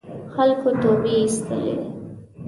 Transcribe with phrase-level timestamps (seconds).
[0.33, 1.73] خلکو توبې اېستلې.